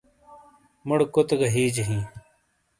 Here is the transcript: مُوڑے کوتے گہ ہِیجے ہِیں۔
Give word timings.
مُوڑے 0.87 1.05
کوتے 1.13 1.35
گہ 1.39 1.47
ہِیجے 1.53 1.83
ہِیں۔ 1.89 2.03